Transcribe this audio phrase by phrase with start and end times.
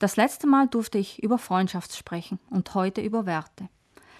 [0.00, 3.68] Das letzte Mal durfte ich über Freundschaft sprechen und heute über Werte.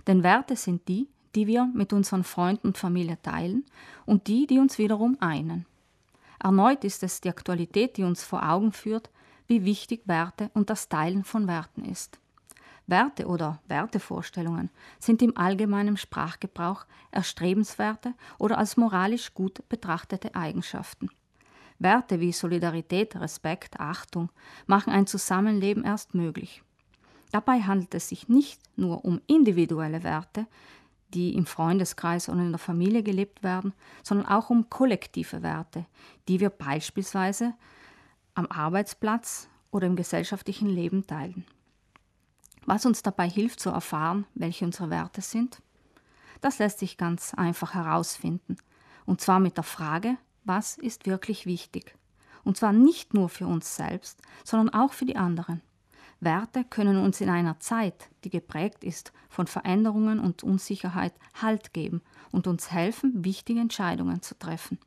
[0.06, 3.64] Denn Werte sind die, die wir mit unseren Freunden und Familie teilen
[4.04, 5.64] und die, die uns wiederum einen.
[6.38, 9.08] Erneut ist es die Aktualität, die uns vor Augen führt,
[9.46, 12.18] wie wichtig Werte und das Teilen von Werten ist.
[12.86, 14.68] Werte oder Wertevorstellungen
[14.98, 21.08] sind im allgemeinen Sprachgebrauch erstrebenswerte oder als moralisch gut betrachtete Eigenschaften.
[21.80, 24.30] Werte wie Solidarität, Respekt, Achtung
[24.66, 26.62] machen ein Zusammenleben erst möglich.
[27.32, 30.46] Dabei handelt es sich nicht nur um individuelle Werte,
[31.14, 33.72] die im Freundeskreis oder in der Familie gelebt werden,
[34.02, 35.86] sondern auch um kollektive Werte,
[36.28, 37.54] die wir beispielsweise
[38.34, 41.44] am Arbeitsplatz oder im gesellschaftlichen Leben teilen.
[42.66, 45.62] Was uns dabei hilft zu erfahren, welche unsere Werte sind,
[46.40, 48.56] das lässt sich ganz einfach herausfinden.
[49.06, 50.16] Und zwar mit der Frage,
[50.50, 51.94] was ist wirklich wichtig?
[52.42, 55.62] Und zwar nicht nur für uns selbst, sondern auch für die anderen.
[56.18, 62.02] Werte können uns in einer Zeit, die geprägt ist von Veränderungen und Unsicherheit, Halt geben
[62.32, 64.80] und uns helfen, wichtige Entscheidungen zu treffen.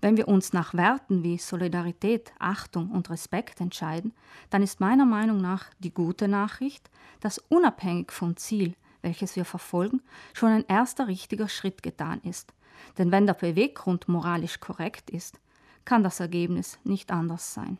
[0.00, 4.12] Wenn wir uns nach Werten wie Solidarität, Achtung und Respekt entscheiden,
[4.50, 10.02] dann ist meiner Meinung nach die gute Nachricht, dass unabhängig vom Ziel, welches wir verfolgen,
[10.32, 12.52] schon ein erster richtiger Schritt getan ist.
[12.98, 15.40] Denn wenn der Beweggrund moralisch korrekt ist,
[15.84, 17.78] kann das Ergebnis nicht anders sein.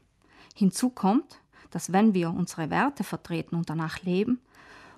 [0.55, 4.41] Hinzu kommt, dass wenn wir unsere Werte vertreten und danach leben,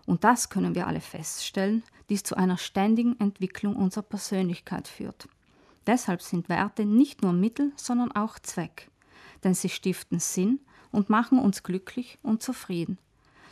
[0.06, 5.28] und das können wir alle feststellen, dies zu einer ständigen Entwicklung unserer Persönlichkeit führt.
[5.86, 8.90] Deshalb sind Werte nicht nur Mittel, sondern auch Zweck,
[9.44, 10.60] denn sie stiften Sinn
[10.92, 12.98] und machen uns glücklich und zufrieden.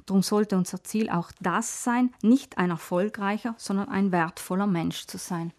[0.06, 5.18] Darum sollte unser Ziel auch das sein, nicht ein erfolgreicher, sondern ein wertvoller Mensch zu
[5.18, 5.52] sein.